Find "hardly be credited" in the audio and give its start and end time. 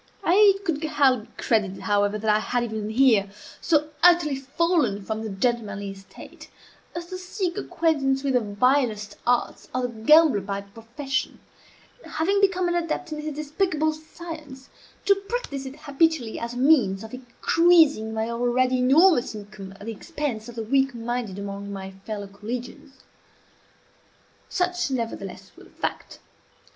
0.83-1.81